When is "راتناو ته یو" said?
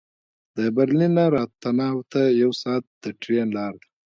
1.35-2.51